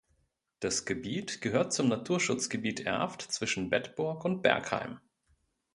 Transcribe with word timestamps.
Das 0.61 0.85
Gebiet 0.85 1.41
gehört 1.41 1.73
zum 1.73 1.87
Naturschutzgebiet 1.87 2.79
"Erft 2.79 3.21
zwischen 3.21 3.69
Bedburg 3.69 4.25
und 4.25 4.41
Bergheim". 4.41 4.99